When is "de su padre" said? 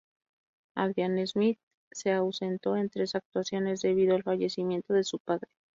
4.95-5.47